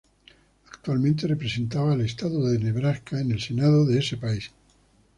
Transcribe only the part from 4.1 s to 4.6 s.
país.